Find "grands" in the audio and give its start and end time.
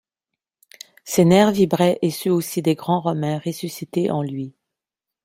2.73-3.01